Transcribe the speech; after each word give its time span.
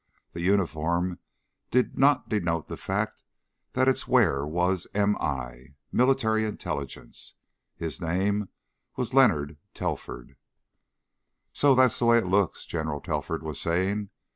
The 0.33 0.41
uniform 0.41 1.19
did 1.69 1.95
not 1.95 2.27
denote 2.27 2.65
the 2.67 2.75
fact 2.75 3.21
that 3.73 3.87
its 3.87 4.07
wearer 4.07 4.47
was 4.47 4.87
M.I. 4.95 5.75
Military 5.91 6.43
Intelligence. 6.43 7.35
His 7.75 8.01
name 8.01 8.49
was 8.95 9.13
Leonard 9.13 9.57
Telford. 9.75 10.37
"So 11.53 11.75
that's 11.75 11.99
the 11.99 12.05
way 12.05 12.17
it 12.17 12.25
looks," 12.25 12.65
General 12.65 12.99
Telford 12.99 13.43
was 13.43 13.61
saying. 13.61 14.09